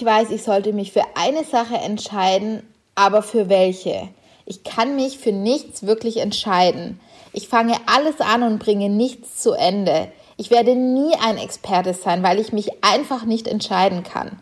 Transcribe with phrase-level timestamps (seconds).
[0.00, 2.62] Ich weiß, ich sollte mich für eine Sache entscheiden,
[2.94, 4.08] aber für welche?
[4.46, 6.98] Ich kann mich für nichts wirklich entscheiden.
[7.34, 10.10] Ich fange alles an und bringe nichts zu Ende.
[10.38, 14.38] Ich werde nie ein Experte sein, weil ich mich einfach nicht entscheiden kann.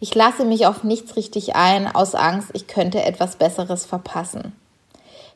[0.00, 4.56] Ich lasse mich auf nichts richtig ein, aus Angst, ich könnte etwas Besseres verpassen.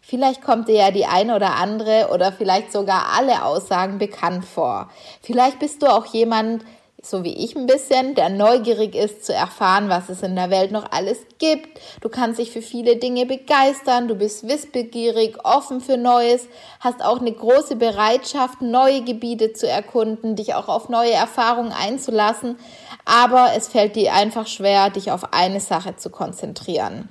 [0.01, 4.89] Vielleicht kommt dir ja die eine oder andere oder vielleicht sogar alle Aussagen bekannt vor.
[5.21, 6.65] Vielleicht bist du auch jemand,
[7.01, 10.73] so wie ich ein bisschen, der neugierig ist zu erfahren, was es in der Welt
[10.73, 11.81] noch alles gibt.
[12.01, 16.49] Du kannst dich für viele Dinge begeistern, du bist wissbegierig, offen für Neues,
[16.81, 22.57] hast auch eine große Bereitschaft, neue Gebiete zu erkunden, dich auch auf neue Erfahrungen einzulassen,
[23.05, 27.09] aber es fällt dir einfach schwer, dich auf eine Sache zu konzentrieren.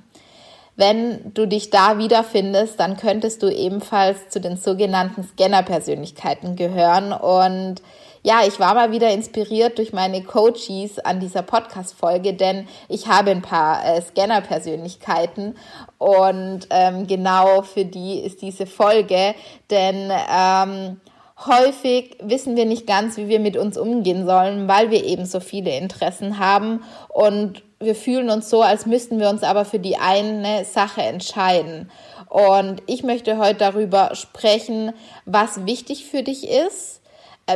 [0.76, 7.82] Wenn du dich da wiederfindest, dann könntest du ebenfalls zu den sogenannten Scanner-Persönlichkeiten gehören und
[8.28, 13.30] ja, ich war mal wieder inspiriert durch meine Coaches an dieser Podcast-Folge, denn ich habe
[13.30, 15.56] ein paar äh, Scanner-Persönlichkeiten
[15.96, 19.34] und ähm, genau für die ist diese Folge,
[19.70, 21.00] denn ähm,
[21.46, 25.40] häufig wissen wir nicht ganz, wie wir mit uns umgehen sollen, weil wir eben so
[25.40, 29.96] viele Interessen haben und wir fühlen uns so, als müssten wir uns aber für die
[29.96, 31.90] eine Sache entscheiden.
[32.28, 34.92] Und ich möchte heute darüber sprechen,
[35.24, 36.97] was wichtig für dich ist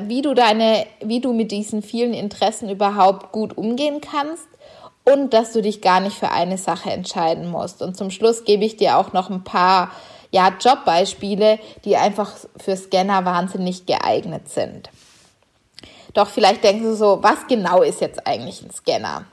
[0.07, 4.49] wie du deine, wie du mit diesen vielen Interessen überhaupt gut umgehen kannst
[5.05, 7.83] und dass du dich gar nicht für eine Sache entscheiden musst.
[7.83, 9.91] Und zum Schluss gebe ich dir auch noch ein paar
[10.31, 14.91] ja, Jobbeispiele, die einfach für Scanner wahnsinnig geeignet sind.
[16.15, 19.25] Doch vielleicht denkst du so, was genau ist jetzt eigentlich ein Scanner?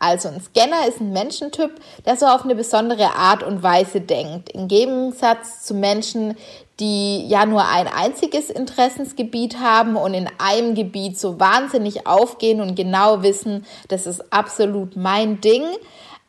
[0.00, 1.72] Also ein Scanner ist ein Menschentyp,
[2.06, 4.48] der so auf eine besondere Art und Weise denkt.
[4.48, 6.36] Im Gegensatz zu Menschen,
[6.80, 12.74] die ja nur ein einziges Interessensgebiet haben und in einem Gebiet so wahnsinnig aufgehen und
[12.74, 15.64] genau wissen, das ist absolut mein Ding,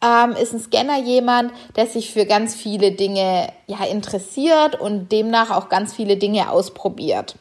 [0.04, 5.50] ähm, ist ein Scanner jemand, der sich für ganz viele Dinge ja interessiert und demnach
[5.50, 7.36] auch ganz viele Dinge ausprobiert.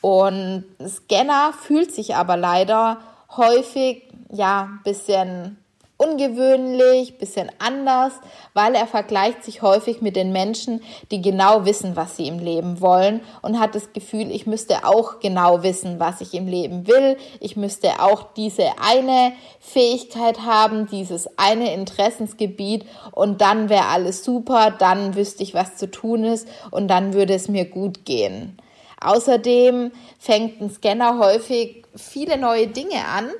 [0.00, 2.98] Und Scanner fühlt sich aber leider
[3.36, 5.58] häufig ja bisschen
[5.98, 8.12] ungewöhnlich, bisschen anders,
[8.54, 10.80] weil er vergleicht sich häufig mit den Menschen,
[11.10, 15.18] die genau wissen, was sie im Leben wollen und hat das Gefühl, ich müsste auch
[15.18, 17.16] genau wissen, was ich im Leben will.
[17.40, 24.70] Ich müsste auch diese eine Fähigkeit haben, dieses eine Interessensgebiet und dann wäre alles super,
[24.70, 28.56] dann wüsste ich, was zu tun ist und dann würde es mir gut gehen.
[29.00, 33.30] Außerdem fängt ein Scanner häufig viele neue Dinge an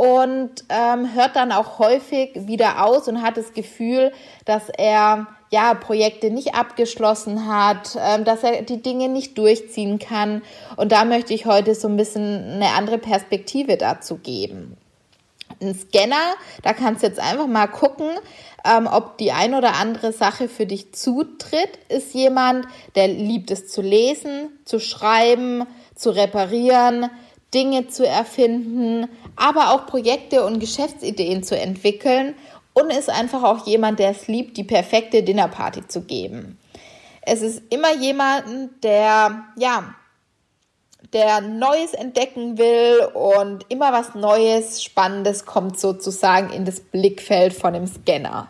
[0.00, 4.12] und ähm, hört dann auch häufig wieder aus und hat das Gefühl,
[4.46, 10.40] dass er ja Projekte nicht abgeschlossen hat, ähm, dass er die Dinge nicht durchziehen kann.
[10.76, 14.78] Und da möchte ich heute so ein bisschen eine andere Perspektive dazu geben.
[15.60, 16.32] Ein Scanner,
[16.62, 18.08] da kannst du jetzt einfach mal gucken,
[18.64, 23.68] ähm, ob die ein oder andere Sache für dich zutritt, ist jemand, der liebt es
[23.68, 27.10] zu lesen, zu schreiben, zu reparieren,
[27.54, 32.34] Dinge zu erfinden, aber auch Projekte und Geschäftsideen zu entwickeln
[32.74, 36.58] und ist einfach auch jemand, der es liebt, die perfekte Dinnerparty zu geben.
[37.22, 39.94] Es ist immer jemand, der, ja,
[41.12, 47.72] der Neues entdecken will und immer was Neues, Spannendes kommt sozusagen in das Blickfeld von
[47.72, 48.48] dem Scanner.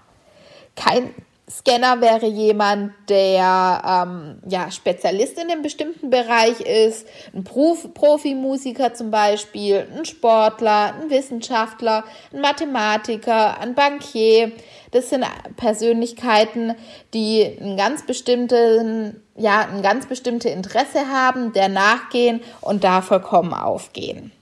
[0.77, 1.15] Kein
[1.51, 8.95] Scanner wäre jemand, der ähm, ja, Spezialist in einem bestimmten Bereich ist, ein Prof Profimusiker
[8.95, 14.53] zum Beispiel, ein Sportler, ein Wissenschaftler, ein Mathematiker, ein Bankier.
[14.93, 15.25] Das sind
[15.57, 16.75] Persönlichkeiten,
[17.15, 23.55] die ein ganz bestimmten, ja, ein ganz bestimmte Interesse haben, der nachgehen und da vollkommen
[23.55, 24.33] aufgehen.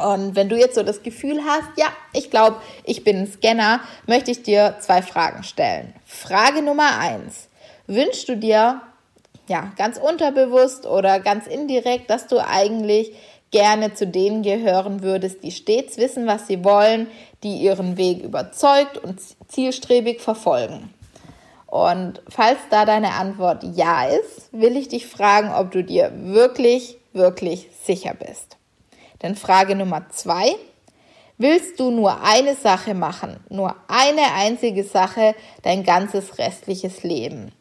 [0.00, 3.80] Und wenn du jetzt so das Gefühl hast, ja, ich glaube, ich bin ein Scanner,
[4.06, 5.94] möchte ich dir zwei Fragen stellen.
[6.04, 7.48] Frage Nummer eins.
[7.86, 8.80] Wünschst du dir,
[9.48, 13.12] ja, ganz unterbewusst oder ganz indirekt, dass du eigentlich
[13.50, 17.08] gerne zu denen gehören würdest, die stets wissen, was sie wollen,
[17.42, 20.92] die ihren Weg überzeugt und zielstrebig verfolgen?
[21.66, 26.96] Und falls da deine Antwort ja ist, will ich dich fragen, ob du dir wirklich,
[27.12, 28.57] wirklich sicher bist.
[29.22, 30.54] Denn Frage Nummer zwei,
[31.38, 37.52] willst du nur eine Sache machen, nur eine einzige Sache dein ganzes restliches Leben?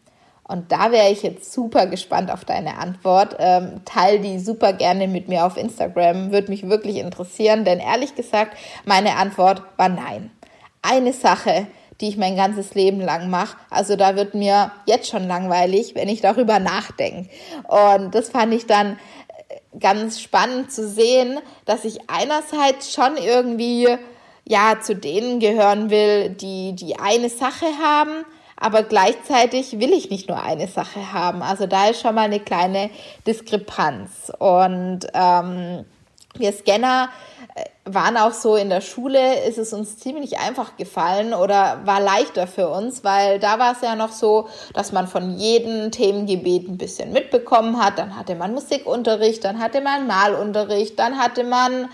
[0.47, 3.35] Und da wäre ich jetzt super gespannt auf deine Antwort.
[3.37, 6.31] Ähm, teil die super gerne mit mir auf Instagram.
[6.31, 8.55] Würde mich wirklich interessieren, denn ehrlich gesagt,
[8.85, 10.31] meine Antwort war nein.
[10.81, 11.67] Eine Sache,
[11.99, 13.57] die ich mein ganzes Leben lang mache.
[13.69, 17.29] Also da wird mir jetzt schon langweilig, wenn ich darüber nachdenke.
[17.67, 18.97] Und das fand ich dann
[19.79, 23.87] ganz spannend zu sehen, dass ich einerseits schon irgendwie
[24.45, 28.25] ja zu denen gehören will, die die eine Sache haben
[28.59, 31.43] aber gleichzeitig will ich nicht nur eine Sache haben.
[31.43, 32.89] Also da ist schon mal eine kleine
[33.27, 34.31] Diskrepanz.
[34.39, 35.85] Und ähm,
[36.39, 37.09] wir Scanner
[37.55, 41.99] äh, waren auch so in der Schule, ist es uns ziemlich einfach gefallen oder war
[41.99, 46.67] leichter für uns, weil da war es ja noch so, dass man von jedem Themengebiet
[46.67, 47.97] ein bisschen mitbekommen hat.
[47.99, 51.89] Dann hatte man Musikunterricht, dann hatte man Malunterricht, dann hatte man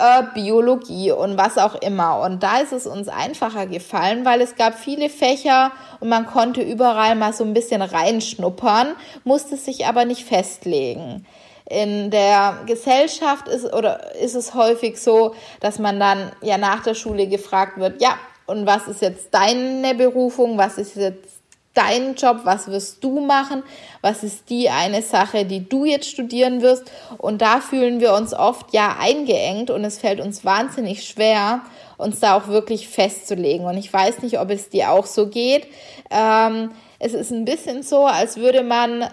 [0.00, 2.20] äh, Biologie und was auch immer.
[2.20, 6.62] Und da ist es uns einfacher gefallen, weil es gab viele Fächer und man konnte
[6.62, 8.94] überall mal so ein bisschen reinschnuppern,
[9.24, 11.26] musste sich aber nicht festlegen.
[11.70, 16.94] In der Gesellschaft ist oder ist es häufig so, dass man dann ja nach der
[16.94, 21.40] Schule gefragt wird, ja, und was ist jetzt deine Berufung, was ist jetzt
[21.74, 23.62] dein Job, was wirst du machen,
[24.00, 26.90] was ist die eine Sache, die du jetzt studieren wirst.
[27.18, 31.60] Und da fühlen wir uns oft ja eingeengt und es fällt uns wahnsinnig schwer,
[31.96, 33.66] uns da auch wirklich festzulegen.
[33.66, 35.68] Und ich weiß nicht, ob es dir auch so geht.
[36.10, 39.08] Ähm, es ist ein bisschen so, als würde man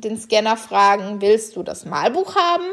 [0.00, 2.68] den Scanner fragen, willst du das Malbuch haben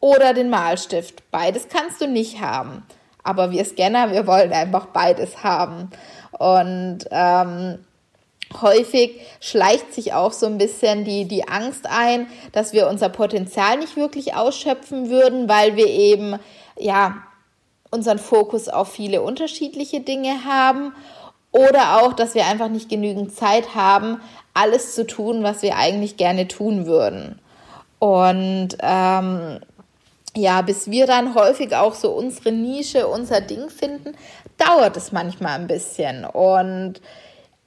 [0.00, 1.30] oder den Malstift?
[1.30, 2.84] Beides kannst du nicht haben.
[3.22, 5.90] Aber wir Scanner, wir wollen einfach beides haben.
[6.32, 7.84] Und ähm,
[8.60, 13.78] häufig schleicht sich auch so ein bisschen die, die Angst ein, dass wir unser Potenzial
[13.78, 16.36] nicht wirklich ausschöpfen würden, weil wir eben,
[16.78, 17.22] ja,
[17.90, 20.94] unseren Fokus auf viele unterschiedliche Dinge haben
[21.52, 24.20] oder auch, dass wir einfach nicht genügend Zeit haben,
[24.54, 27.38] alles zu tun, was wir eigentlich gerne tun würden.
[27.98, 29.60] Und ähm,
[30.36, 34.16] ja, bis wir dann häufig auch so unsere Nische, unser Ding finden,
[34.58, 36.24] dauert es manchmal ein bisschen.
[36.24, 37.00] Und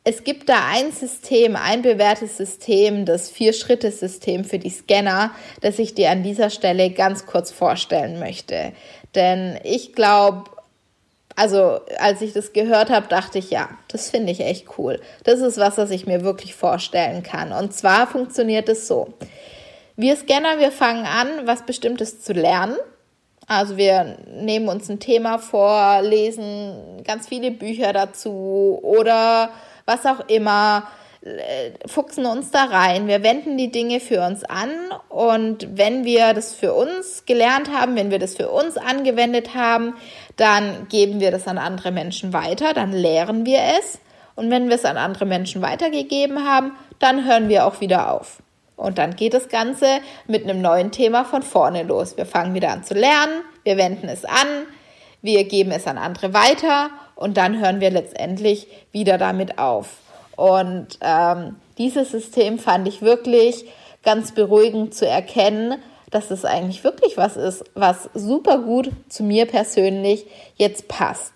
[0.06, 5.32] es gibt da ein System, ein bewährtes System, das Vier-Schritte-System für die Scanner,
[5.62, 8.74] das ich dir an dieser Stelle ganz kurz vorstellen möchte.
[9.16, 10.52] Denn ich glaube,
[11.36, 15.00] also als ich das gehört habe, dachte ich, ja, das finde ich echt cool.
[15.24, 17.52] Das ist was, was ich mir wirklich vorstellen kann.
[17.52, 19.14] Und zwar funktioniert es so.
[19.96, 22.76] Wir Scanner, wir fangen an, was Bestimmtes zu lernen.
[23.48, 29.50] Also wir nehmen uns ein Thema vor, lesen ganz viele Bücher dazu oder
[29.86, 30.88] was auch immer,
[31.86, 34.70] fuchsen uns da rein, wir wenden die Dinge für uns an.
[35.10, 39.96] Und wenn wir das für uns gelernt haben, wenn wir das für uns angewendet haben,
[40.36, 44.00] dann geben wir das an andere Menschen weiter, dann lehren wir es.
[44.36, 48.42] Und wenn wir es an andere Menschen weitergegeben haben, dann hören wir auch wieder auf.
[48.76, 52.18] Und dann geht das Ganze mit einem neuen Thema von vorne los.
[52.18, 54.66] Wir fangen wieder an zu lernen, wir wenden es an,
[55.22, 56.90] wir geben es an andere weiter.
[57.16, 60.03] Und dann hören wir letztendlich wieder damit auf.
[60.36, 63.66] Und ähm, dieses System fand ich wirklich
[64.04, 65.76] ganz beruhigend zu erkennen,
[66.12, 71.34] dass es eigentlich wirklich was ist, was super gut zu mir persönlich jetzt passt.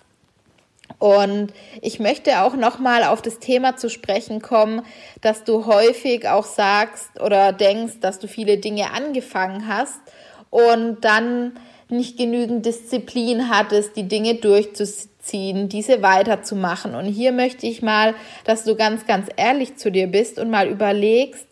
[0.99, 4.81] Und ich möchte auch noch mal auf das Thema zu sprechen kommen,
[5.21, 9.99] dass du häufig auch sagst oder denkst, dass du viele Dinge angefangen hast
[10.49, 16.95] und dann nicht genügend Disziplin hattest, die Dinge durchzuziehen, diese weiterzumachen.
[16.95, 18.13] Und hier möchte ich mal,
[18.43, 21.47] dass du ganz, ganz ehrlich zu dir bist und mal überlegst,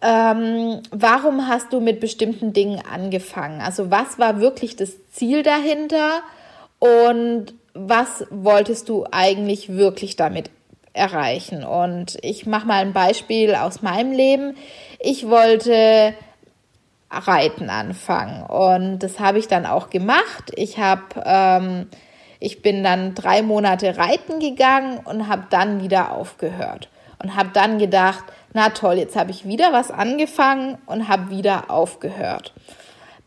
[0.00, 3.60] ähm, warum hast du mit bestimmten Dingen angefangen?
[3.60, 6.20] Also was war wirklich das Ziel dahinter
[6.78, 10.50] und was wolltest du eigentlich wirklich damit
[10.92, 11.64] erreichen?
[11.64, 14.56] Und ich mache mal ein Beispiel aus meinem Leben.
[15.00, 16.14] Ich wollte
[17.10, 18.42] Reiten anfangen.
[18.44, 20.52] Und das habe ich dann auch gemacht.
[20.54, 21.86] Ich habe, ähm,
[22.40, 26.88] ich bin dann drei Monate reiten gegangen und habe dann wieder aufgehört
[27.22, 31.70] und habe dann gedacht, na toll, jetzt habe ich wieder was angefangen und habe wieder
[31.70, 32.52] aufgehört.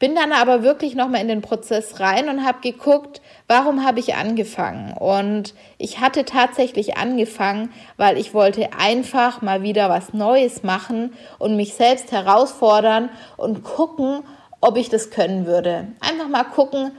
[0.01, 4.15] Bin dann aber wirklich nochmal in den Prozess rein und habe geguckt, warum habe ich
[4.15, 4.97] angefangen?
[4.97, 11.55] Und ich hatte tatsächlich angefangen, weil ich wollte einfach mal wieder was Neues machen und
[11.55, 14.23] mich selbst herausfordern und gucken,
[14.59, 15.89] ob ich das können würde.
[15.99, 16.93] Einfach mal gucken,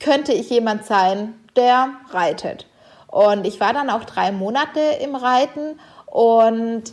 [0.00, 2.64] könnte ich jemand sein, der reitet.
[3.06, 6.84] Und ich war dann auch drei Monate im Reiten und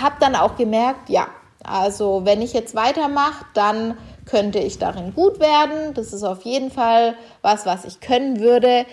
[0.00, 1.26] habe dann auch gemerkt, ja,
[1.64, 3.96] also wenn ich jetzt weitermache, dann
[4.26, 5.94] könnte ich darin gut werden.
[5.94, 8.86] Das ist auf jeden Fall was, was ich können würde.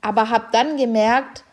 [0.00, 1.44] Aber habe dann gemerkt,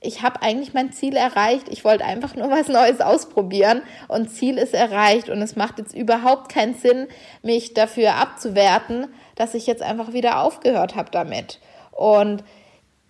[0.00, 1.68] ich habe eigentlich mein Ziel erreicht.
[1.70, 5.28] Ich wollte einfach nur was Neues ausprobieren und Ziel ist erreicht.
[5.28, 7.06] Und es macht jetzt überhaupt keinen Sinn,
[7.42, 11.60] mich dafür abzuwerten, dass ich jetzt einfach wieder aufgehört habe damit.
[11.92, 12.42] Und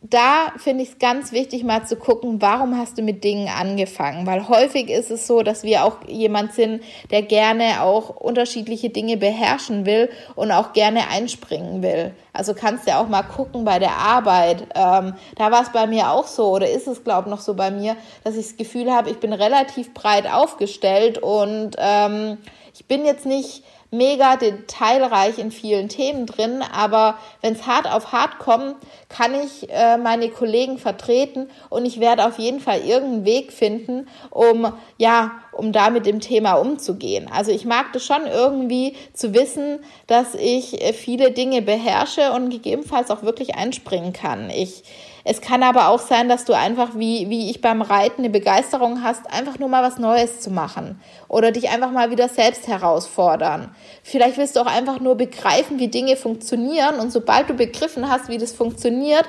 [0.03, 4.27] da finde ich es ganz wichtig, mal zu gucken, warum hast du mit Dingen angefangen?
[4.27, 6.83] Weil häufig ist es so, dass wir auch jemand sind,
[7.13, 12.13] der gerne auch unterschiedliche Dinge beherrschen will und auch gerne einspringen will.
[12.33, 14.63] Also kannst du ja auch mal gucken bei der Arbeit.
[14.75, 17.55] Ähm, da war es bei mir auch so oder ist es, glaube ich, noch so
[17.55, 22.39] bei mir, dass ich das Gefühl habe, ich bin relativ breit aufgestellt und ähm,
[22.75, 23.63] ich bin jetzt nicht
[23.93, 28.77] mega detailreich in vielen Themen drin, aber wenn es hart auf hart kommt,
[29.11, 34.09] kann ich äh, meine Kollegen vertreten und ich werde auf jeden Fall irgendeinen Weg finden,
[34.31, 37.29] um ja, um da mit dem Thema umzugehen.
[37.31, 42.49] Also ich mag das schon irgendwie zu wissen, dass ich äh, viele Dinge beherrsche und
[42.49, 44.49] gegebenenfalls auch wirklich einspringen kann.
[44.49, 44.85] Ich
[45.25, 49.03] es kann aber auch sein, dass du einfach, wie, wie ich beim Reiten, eine Begeisterung
[49.03, 53.75] hast, einfach nur mal was Neues zu machen oder dich einfach mal wieder selbst herausfordern.
[54.03, 58.29] Vielleicht willst du auch einfach nur begreifen, wie Dinge funktionieren und sobald du begriffen hast,
[58.29, 59.25] wie das funktioniert,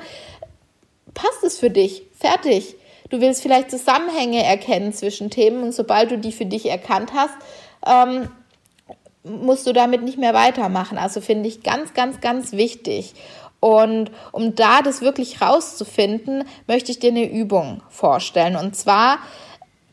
[1.13, 2.03] passt es für dich.
[2.19, 2.75] Fertig.
[3.09, 7.35] Du willst vielleicht Zusammenhänge erkennen zwischen Themen und sobald du die für dich erkannt hast,
[7.85, 8.29] ähm,
[9.23, 10.97] musst du damit nicht mehr weitermachen.
[10.97, 13.13] Also finde ich ganz, ganz, ganz wichtig.
[13.63, 18.57] Und um da das wirklich rauszufinden, möchte ich dir eine Übung vorstellen.
[18.57, 19.19] Und zwar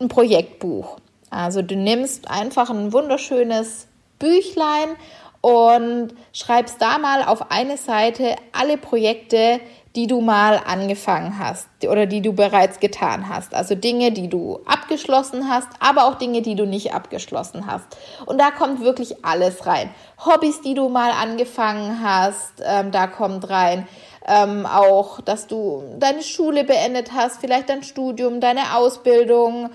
[0.00, 0.98] ein Projektbuch.
[1.30, 3.86] Also du nimmst einfach ein wunderschönes
[4.18, 4.96] Büchlein
[5.40, 9.60] und schreibst da mal auf eine Seite alle Projekte,
[9.96, 13.54] die du mal angefangen hast oder die du bereits getan hast.
[13.54, 17.86] Also Dinge, die du abgeschlossen hast, aber auch Dinge, die du nicht abgeschlossen hast.
[18.26, 19.90] Und da kommt wirklich alles rein.
[20.24, 23.88] Hobbys, die du mal angefangen hast, ähm, da kommt rein.
[24.26, 29.70] Ähm, auch, dass du deine Schule beendet hast, vielleicht dein Studium, deine Ausbildung,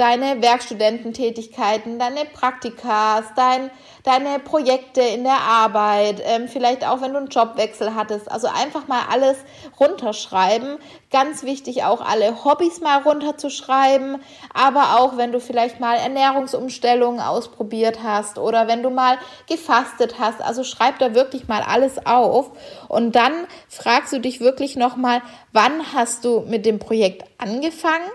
[0.00, 3.70] deine Werkstudententätigkeiten, deine Praktikas, dein,
[4.02, 8.30] deine Projekte in der Arbeit, ähm, vielleicht auch wenn du einen Jobwechsel hattest.
[8.30, 9.36] Also einfach mal alles
[9.78, 10.78] runterschreiben.
[11.10, 14.22] Ganz wichtig auch alle Hobbys mal runterzuschreiben,
[14.54, 19.18] aber auch wenn du vielleicht mal Ernährungsumstellungen ausprobiert hast oder wenn du mal
[19.50, 20.40] gefastet hast.
[20.40, 22.52] Also schreib da wirklich mal alles auf
[22.88, 23.32] und dann
[23.68, 25.20] fragst du dich wirklich nochmal,
[25.52, 28.10] wann hast du mit dem Projekt angefangen?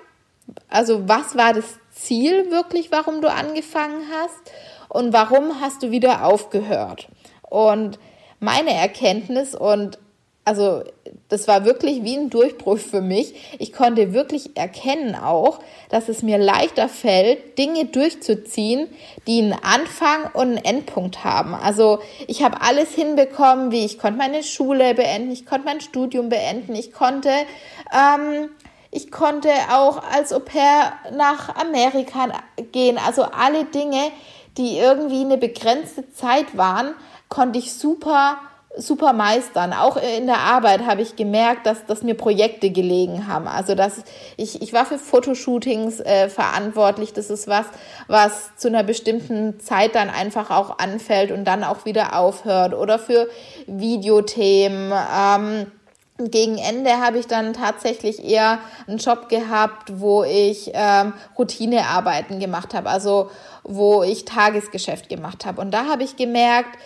[0.70, 4.52] Also was war das Ziel wirklich, warum du angefangen hast
[4.90, 7.08] und warum hast du wieder aufgehört?
[7.42, 8.00] Und
[8.40, 9.98] meine Erkenntnis und
[10.46, 10.84] also
[11.28, 13.34] das war wirklich wie ein Durchbruch für mich.
[13.58, 15.60] Ich konnte wirklich erkennen auch,
[15.90, 18.88] dass es mir leichter fällt, Dinge durchzuziehen,
[19.26, 21.56] die einen Anfang und einen Endpunkt haben.
[21.56, 26.30] Also ich habe alles hinbekommen, wie ich konnte meine Schule beenden, ich konnte mein Studium
[26.30, 27.32] beenden, ich konnte
[27.92, 28.50] ähm,
[28.96, 32.30] ich konnte auch als Au pair nach Amerika
[32.72, 32.98] gehen.
[33.06, 34.12] Also alle Dinge,
[34.58, 36.94] die irgendwie eine begrenzte Zeit waren,
[37.28, 38.38] konnte ich super
[38.78, 39.72] super meistern.
[39.72, 43.48] Auch in der Arbeit habe ich gemerkt, dass, dass mir Projekte gelegen haben.
[43.48, 44.04] Also dass
[44.36, 47.14] ich, ich war für Fotoshootings äh, verantwortlich.
[47.14, 47.68] Das ist was,
[48.08, 52.74] was zu einer bestimmten Zeit dann einfach auch anfällt und dann auch wieder aufhört.
[52.74, 53.30] Oder für
[53.66, 54.92] Videothemen.
[54.92, 55.72] Ähm,
[56.18, 62.74] gegen Ende habe ich dann tatsächlich eher einen Job gehabt, wo ich ähm, Routinearbeiten gemacht
[62.74, 63.30] habe, also
[63.64, 65.60] wo ich Tagesgeschäft gemacht habe.
[65.60, 66.78] Und da habe ich gemerkt,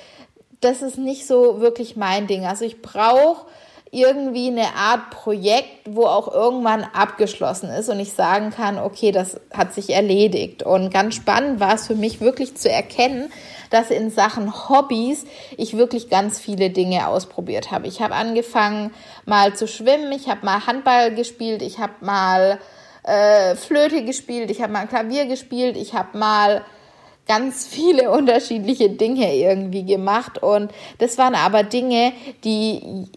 [0.62, 2.46] das ist nicht so wirklich mein Ding.
[2.46, 3.46] Also ich brauche
[3.92, 9.40] irgendwie eine Art Projekt, wo auch irgendwann abgeschlossen ist und ich sagen kann, okay, das
[9.54, 10.64] hat sich erledigt.
[10.64, 13.32] Und ganz spannend war es für mich wirklich zu erkennen,
[13.70, 15.26] dass in Sachen Hobbys
[15.58, 17.88] ich wirklich ganz viele Dinge ausprobiert habe.
[17.88, 18.92] Ich habe angefangen
[19.26, 22.60] mal zu schwimmen, ich habe mal Handball gespielt, ich habe mal
[23.04, 26.66] äh, Flöte gespielt, ich habe mal Klavier gespielt, ich habe mal
[27.28, 33.08] ganz viele unterschiedliche Dinge irgendwie gemacht und das waren aber Dinge, die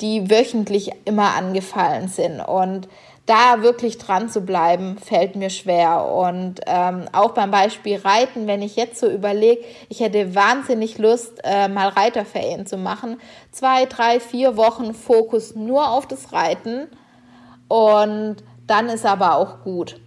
[0.00, 2.88] die wöchentlich immer angefallen sind und
[3.26, 6.06] da wirklich dran zu bleiben, fällt mir schwer.
[6.06, 11.40] Und ähm, auch beim Beispiel Reiten, wenn ich jetzt so überlege, ich hätte wahnsinnig Lust,
[11.42, 13.20] äh, mal Reiterferien zu machen.
[13.50, 16.86] Zwei, drei, vier Wochen Fokus nur auf das Reiten.
[17.68, 20.00] Und dann ist aber auch gut.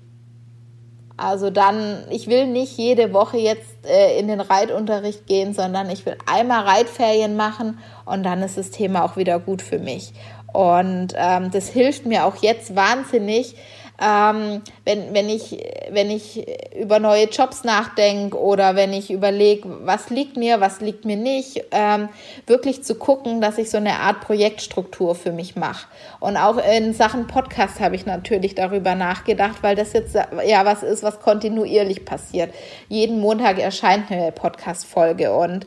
[1.18, 6.06] Also dann, ich will nicht jede Woche jetzt äh, in den Reitunterricht gehen, sondern ich
[6.06, 10.14] will einmal Reitferien machen und dann ist das Thema auch wieder gut für mich.
[10.54, 13.56] Und ähm, das hilft mir auch jetzt wahnsinnig,
[14.02, 15.58] ähm, wenn, wenn, ich,
[15.90, 21.04] wenn ich über neue Jobs nachdenke oder wenn ich überlege, was liegt mir, was liegt
[21.04, 22.08] mir nicht, ähm,
[22.48, 25.88] wirklich zu gucken, dass ich so eine Art Projektstruktur für mich mache.
[26.22, 30.84] Und auch in Sachen Podcast habe ich natürlich darüber nachgedacht, weil das jetzt ja was
[30.84, 32.54] ist, was kontinuierlich passiert.
[32.88, 35.66] Jeden Montag erscheint eine Podcast-Folge und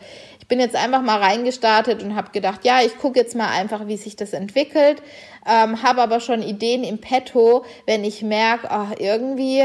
[0.52, 3.96] bin jetzt einfach mal reingestartet und habe gedacht, ja, ich gucke jetzt mal einfach, wie
[3.96, 5.02] sich das entwickelt,
[5.50, 9.64] ähm, habe aber schon Ideen im Petto, wenn ich merke, ach, irgendwie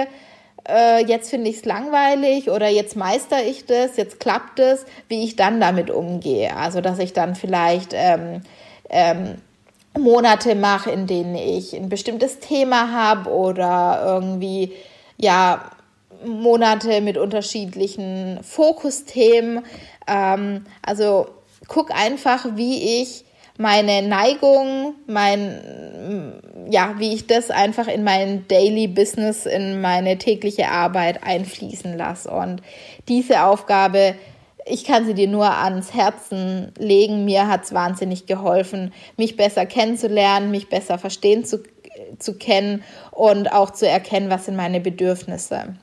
[0.66, 5.26] äh, jetzt finde ich es langweilig oder jetzt meister ich das, jetzt klappt es, wie
[5.26, 6.56] ich dann damit umgehe.
[6.56, 8.44] Also dass ich dann vielleicht ähm,
[8.90, 9.42] ähm,
[10.00, 14.72] Monate mache, in denen ich ein bestimmtes Thema habe oder irgendwie
[15.18, 15.70] ja
[16.26, 19.66] Monate mit unterschiedlichen Fokusthemen.
[20.08, 21.28] Ähm, also
[21.68, 23.26] guck einfach, wie ich
[23.58, 30.70] meine Neigung, mein, ja, wie ich das einfach in mein Daily Business, in meine tägliche
[30.70, 32.30] Arbeit einfließen lasse.
[32.30, 32.62] Und
[33.08, 34.16] diese Aufgabe,
[34.66, 37.26] ich kann sie dir nur ans Herzen legen.
[37.26, 41.64] Mir hat es wahnsinnig geholfen, mich besser kennenzulernen, mich besser verstehen zu,
[42.20, 45.76] zu kennen und auch zu erkennen, was sind meine Bedürfnisse.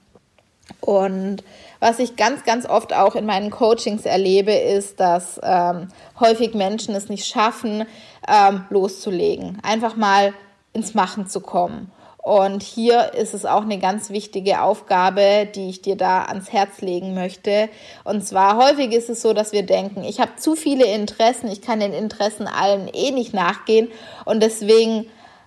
[0.80, 1.42] Und
[1.84, 5.88] was ich ganz, ganz oft auch in meinen Coachings erlebe, ist, dass ähm,
[6.18, 7.84] häufig Menschen es nicht schaffen,
[8.26, 10.32] ähm, loszulegen, einfach mal
[10.72, 11.92] ins Machen zu kommen.
[12.16, 16.80] Und hier ist es auch eine ganz wichtige Aufgabe, die ich dir da ans Herz
[16.80, 17.68] legen möchte.
[18.02, 21.60] Und zwar häufig ist es so, dass wir denken, ich habe zu viele Interessen, ich
[21.60, 23.88] kann den Interessen allen eh nicht nachgehen.
[24.24, 25.04] Und deswegen,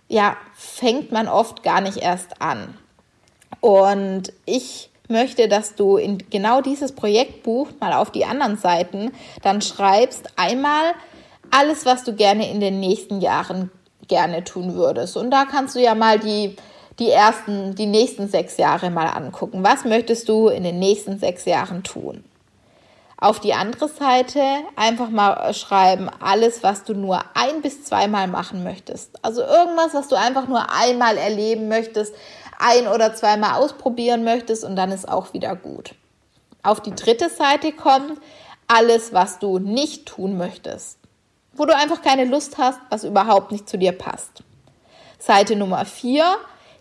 [0.07, 2.77] ja, fängt man oft gar nicht erst an.
[3.59, 9.11] Und ich möchte, dass du in genau dieses Projektbuch mal auf die anderen Seiten
[9.41, 10.93] dann schreibst, einmal
[11.51, 13.71] alles, was du gerne in den nächsten Jahren
[14.07, 15.17] gerne tun würdest.
[15.17, 16.55] Und da kannst du ja mal die,
[16.99, 19.63] die ersten, die nächsten sechs Jahre mal angucken.
[19.63, 22.23] Was möchtest du in den nächsten sechs Jahren tun?
[23.19, 24.43] Auf die andere Seite
[24.75, 29.11] einfach mal schreiben, alles, was du nur ein bis zweimal machen möchtest.
[29.23, 32.13] Also irgendwas, was du einfach nur einmal erleben möchtest,
[32.57, 35.95] ein oder zweimal ausprobieren möchtest und dann ist auch wieder gut.
[36.63, 38.19] Auf die dritte Seite kommt
[38.67, 40.97] alles, was du nicht tun möchtest,
[41.53, 44.43] wo du einfach keine Lust hast, was überhaupt nicht zu dir passt.
[45.19, 46.37] Seite Nummer vier,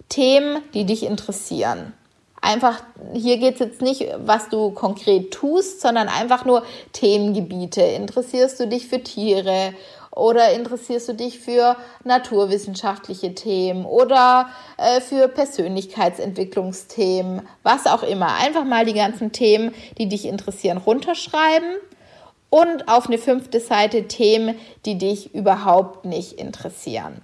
[0.09, 1.93] Themen, die dich interessieren.
[2.41, 2.81] Einfach,
[3.13, 6.63] hier geht es jetzt nicht, was du konkret tust, sondern einfach nur
[6.93, 7.81] Themengebiete.
[7.81, 9.75] Interessierst du dich für Tiere
[10.17, 14.49] oder interessierst du dich für naturwissenschaftliche Themen oder
[14.79, 18.35] äh, für Persönlichkeitsentwicklungsthemen, was auch immer.
[18.43, 21.77] Einfach mal die ganzen Themen, die dich interessieren, runterschreiben
[22.49, 27.21] und auf eine fünfte Seite Themen, die dich überhaupt nicht interessieren.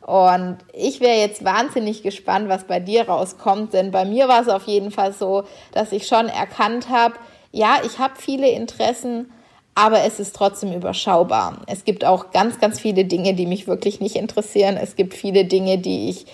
[0.00, 4.48] Und ich wäre jetzt wahnsinnig gespannt, was bei dir rauskommt, denn bei mir war es
[4.48, 7.16] auf jeden Fall so, dass ich schon erkannt habe,
[7.50, 9.32] ja, ich habe viele Interessen,
[9.76, 11.58] aber es ist trotzdem überschaubar.
[11.66, 14.78] Es gibt auch ganz, ganz viele Dinge, die mich wirklich nicht interessieren.
[14.82, 16.24] Es gibt viele Dinge, die ich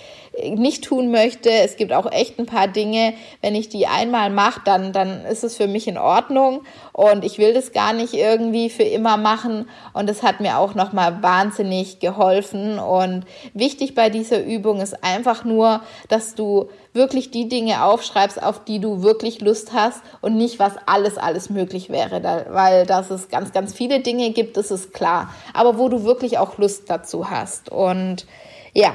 [0.55, 1.51] nicht tun möchte.
[1.51, 5.45] Es gibt auch echt ein paar Dinge, wenn ich die einmal mache, dann, dann ist
[5.45, 6.63] es für mich in Ordnung.
[6.93, 9.69] Und ich will das gar nicht irgendwie für immer machen.
[9.93, 12.79] Und es hat mir auch nochmal wahnsinnig geholfen.
[12.79, 18.65] Und wichtig bei dieser Übung ist einfach nur, dass du wirklich die Dinge aufschreibst, auf
[18.65, 23.29] die du wirklich Lust hast und nicht, was alles, alles möglich wäre, weil dass es
[23.29, 27.31] ganz, ganz viele Dinge gibt, das ist klar, aber wo du wirklich auch Lust dazu
[27.31, 27.71] hast.
[27.71, 28.27] Und
[28.75, 28.93] ja,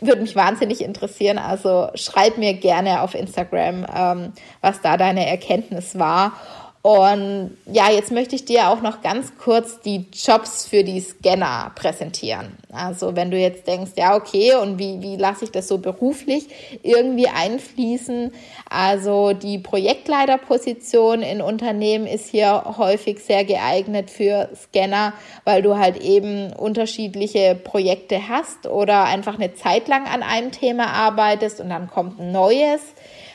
[0.00, 1.38] würde mich wahnsinnig interessieren.
[1.38, 6.32] Also schreib mir gerne auf Instagram, ähm, was da deine Erkenntnis war.
[6.88, 11.70] Und ja, jetzt möchte ich dir auch noch ganz kurz die Jobs für die Scanner
[11.74, 12.56] präsentieren.
[12.72, 16.48] Also wenn du jetzt denkst, ja, okay, und wie, wie lasse ich das so beruflich
[16.82, 18.32] irgendwie einfließen?
[18.70, 25.12] Also die Projektleiterposition in Unternehmen ist hier häufig sehr geeignet für Scanner,
[25.44, 30.86] weil du halt eben unterschiedliche Projekte hast oder einfach eine Zeit lang an einem Thema
[30.86, 32.80] arbeitest und dann kommt ein neues.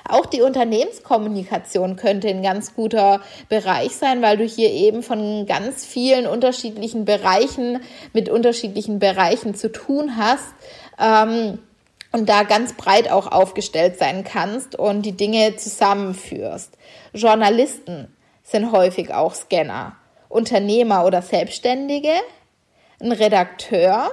[0.07, 5.85] Auch die Unternehmenskommunikation könnte ein ganz guter Bereich sein, weil du hier eben von ganz
[5.85, 10.53] vielen unterschiedlichen Bereichen mit unterschiedlichen Bereichen zu tun hast.
[10.99, 11.59] Ähm,
[12.11, 16.77] und da ganz breit auch aufgestellt sein kannst und die Dinge zusammenführst.
[17.13, 19.97] Journalisten sind häufig auch Scanner.
[20.29, 22.13] Unternehmer oder Selbstständige,
[22.99, 24.11] ein Redakteur,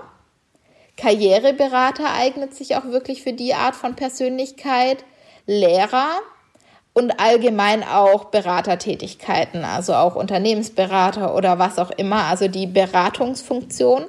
[0.96, 5.04] Karriereberater eignet sich auch wirklich für die Art von Persönlichkeit,
[5.46, 6.20] Lehrer
[6.92, 14.06] und allgemein auch Beratertätigkeiten, also auch Unternehmensberater oder was auch immer, also die Beratungsfunktion,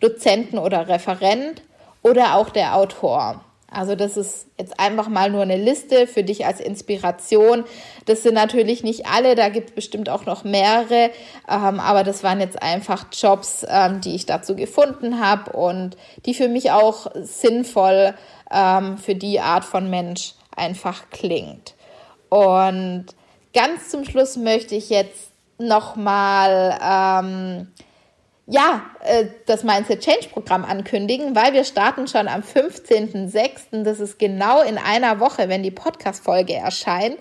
[0.00, 1.62] Dozenten oder Referent
[2.02, 3.40] oder auch der Autor.
[3.74, 7.64] Also das ist jetzt einfach mal nur eine Liste für dich als Inspiration.
[8.04, 11.10] Das sind natürlich nicht alle, da gibt es bestimmt auch noch mehrere,
[11.48, 15.96] ähm, aber das waren jetzt einfach Jobs, ähm, die ich dazu gefunden habe und
[16.26, 18.12] die für mich auch sinnvoll
[18.50, 21.74] ähm, für die Art von Mensch einfach klingt.
[22.28, 23.06] Und
[23.54, 27.68] ganz zum Schluss möchte ich jetzt nochmal ähm,
[28.46, 33.82] ja, äh, das Mindset Change Programm ankündigen, weil wir starten schon am 15.06.
[33.84, 37.18] Das ist genau in einer Woche, wenn die Podcast-Folge erscheint.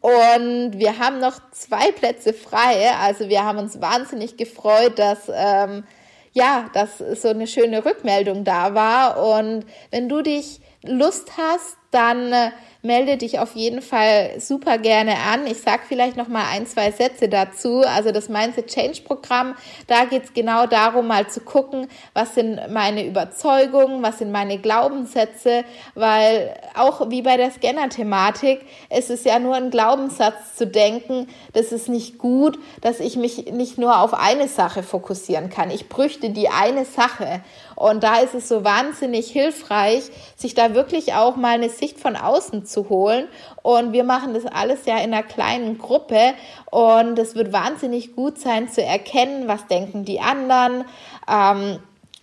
[0.00, 2.90] Und wir haben noch zwei Plätze frei.
[3.00, 5.84] Also wir haben uns wahnsinnig gefreut, dass, ähm,
[6.32, 9.38] ja, dass so eine schöne Rückmeldung da war.
[9.38, 12.50] Und wenn du dich Lust hast, dann äh,
[12.82, 15.46] melde dich auf jeden Fall super gerne an.
[15.46, 17.82] Ich sage vielleicht noch mal ein, zwei Sätze dazu.
[17.82, 19.54] Also das Mindset Change Programm,
[19.86, 24.58] da geht es genau darum, mal zu gucken, was sind meine Überzeugungen, was sind meine
[24.58, 25.64] Glaubenssätze,
[25.94, 31.72] weil auch wie bei der Scanner-Thematik, es ist ja nur ein Glaubenssatz zu denken, das
[31.72, 35.70] ist nicht gut, dass ich mich nicht nur auf eine Sache fokussieren kann.
[35.70, 37.42] Ich brüchte die eine Sache.
[37.80, 40.02] Und da ist es so wahnsinnig hilfreich,
[40.36, 43.26] sich da wirklich auch mal eine Sicht von außen zu holen.
[43.62, 46.34] Und wir machen das alles ja in einer kleinen Gruppe.
[46.70, 50.84] Und es wird wahnsinnig gut sein zu erkennen, was denken die anderen.
[51.26, 51.78] Ähm,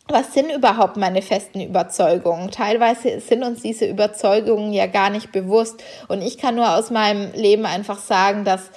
[0.07, 2.51] was sind überhaupt meine festen Überzeugungen?
[2.51, 5.83] Teilweise sind uns diese Überzeugungen ja gar nicht bewusst.
[6.07, 8.69] Und ich kann nur aus meinem Leben einfach sagen, dass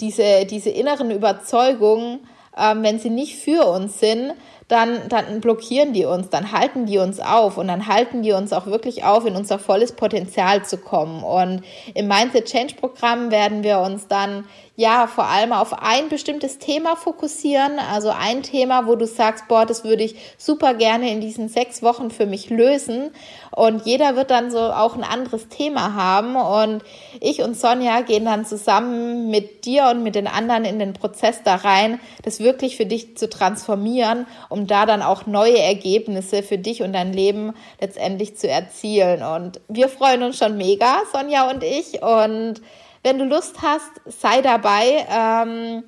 [0.00, 2.20] diese, diese inneren Überzeugungen,
[2.58, 4.34] ähm, wenn sie nicht für uns sind,
[4.70, 8.52] dann, dann blockieren die uns, dann halten die uns auf und dann halten die uns
[8.52, 11.24] auch wirklich auf, in unser volles Potenzial zu kommen.
[11.24, 11.62] Und
[11.94, 14.44] im Mindset Change Programm werden wir uns dann
[14.80, 17.78] ja vor allem auf ein bestimmtes Thema fokussieren.
[17.78, 21.82] Also ein Thema, wo du sagst, boah, das würde ich super gerne in diesen sechs
[21.82, 23.10] Wochen für mich lösen.
[23.50, 26.34] Und jeder wird dann so auch ein anderes Thema haben.
[26.34, 26.82] Und
[27.20, 31.42] ich und Sonja gehen dann zusammen mit dir und mit den anderen in den Prozess
[31.44, 36.56] da rein, das wirklich für dich zu transformieren, um da dann auch neue Ergebnisse für
[36.56, 39.22] dich und dein Leben letztendlich zu erzielen.
[39.22, 42.02] Und wir freuen uns schon mega, Sonja und ich.
[42.02, 42.62] Und
[43.02, 45.06] wenn du Lust hast, sei dabei.
[45.10, 45.82] Ähm,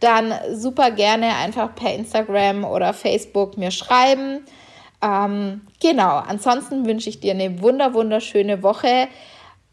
[0.00, 4.44] dann super gerne einfach per Instagram oder Facebook mir schreiben.
[5.04, 9.08] Ähm, genau, ansonsten wünsche ich dir eine wunder, wunderschöne Woche.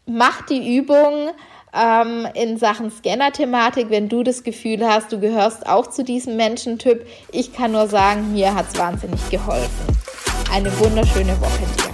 [0.04, 1.30] Mach die Übung
[1.72, 7.06] ähm, in Sachen Scanner-Thematik, wenn du das Gefühl hast, du gehörst auch zu diesem Menschentyp.
[7.30, 9.86] Ich kann nur sagen, mir hat es wahnsinnig geholfen.
[10.52, 11.91] Eine wunderschöne Woche dir.